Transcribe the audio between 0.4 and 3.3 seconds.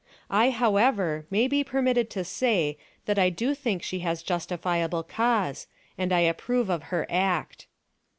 however, may be permitted to say that I